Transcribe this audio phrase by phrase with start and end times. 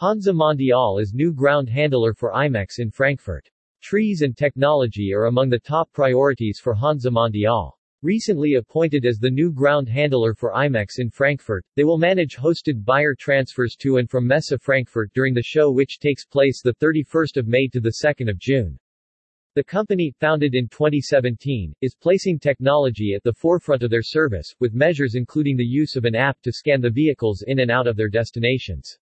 [0.00, 3.46] Hansa Mondial is new ground handler for IMEX in Frankfurt.
[3.82, 7.72] Trees and technology are among the top priorities for Hansa Mondial.
[8.00, 12.82] Recently appointed as the new ground handler for IMEX in Frankfurt, they will manage hosted
[12.82, 17.36] buyer transfers to and from Messe Frankfurt during the show which takes place the 31st
[17.36, 18.78] of May to the 2nd of June.
[19.54, 24.72] The company, founded in 2017, is placing technology at the forefront of their service, with
[24.72, 27.98] measures including the use of an app to scan the vehicles in and out of
[27.98, 28.98] their destinations.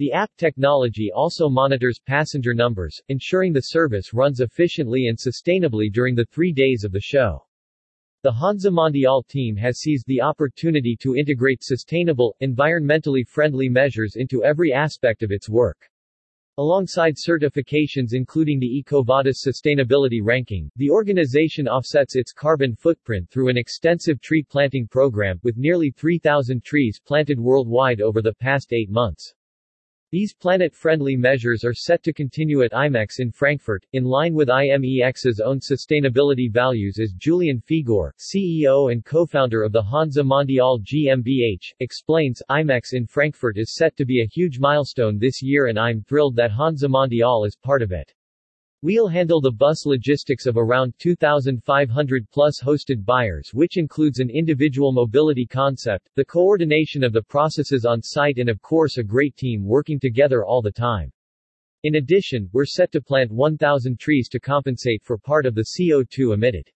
[0.00, 6.14] The app technology also monitors passenger numbers, ensuring the service runs efficiently and sustainably during
[6.14, 7.44] the three days of the show.
[8.22, 14.42] The Hansa Mondial team has seized the opportunity to integrate sustainable, environmentally friendly measures into
[14.42, 15.90] every aspect of its work.
[16.56, 23.58] Alongside certifications including the EcoVadis sustainability ranking, the organization offsets its carbon footprint through an
[23.58, 29.34] extensive tree planting program, with nearly 3,000 trees planted worldwide over the past eight months.
[30.12, 35.38] These planet-friendly measures are set to continue at IMEX in Frankfurt, in line with IMEX's
[35.38, 42.42] own sustainability values as Julian Figor, CEO and co-founder of the Hansa Mondial GmbH, explains,
[42.50, 46.34] IMEX in Frankfurt is set to be a huge milestone this year and I'm thrilled
[46.34, 48.12] that Hansa Mondial is part of it.
[48.82, 54.90] We'll handle the bus logistics of around 2,500 plus hosted buyers which includes an individual
[54.90, 59.66] mobility concept, the coordination of the processes on site and of course a great team
[59.66, 61.12] working together all the time.
[61.82, 66.32] In addition, we're set to plant 1,000 trees to compensate for part of the CO2
[66.32, 66.70] emitted.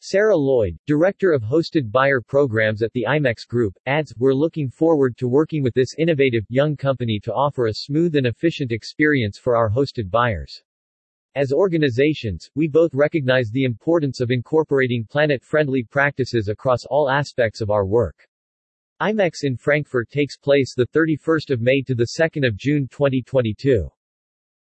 [0.00, 5.18] Sarah Lloyd, Director of Hosted Buyer Programs at the IMEX Group, adds, We're looking forward
[5.18, 9.54] to working with this innovative, young company to offer a smooth and efficient experience for
[9.54, 10.62] our hosted buyers.
[11.36, 17.68] As organizations, we both recognize the importance of incorporating planet-friendly practices across all aspects of
[17.68, 18.26] our work.
[19.02, 23.86] IMEX in Frankfurt takes place the 31st of May to the 2nd of June 2022.